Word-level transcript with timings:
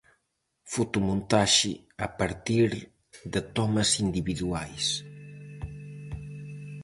Fotomontaxe 0.73 1.71
a 2.05 2.07
partir 2.19 2.67
de 3.33 3.39
tomas 3.55 3.89
individuais. 4.05 4.85